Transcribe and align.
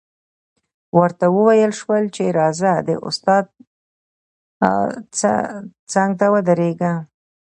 ورته 0.99 1.25
وویل 1.35 1.71
شول 1.79 2.03
چې 2.15 2.23
راځه 2.39 2.73
د 2.87 2.89
استاد 3.07 3.45
څنګ 5.93 6.11
ته 6.19 6.25
ودرېږه 6.33 6.93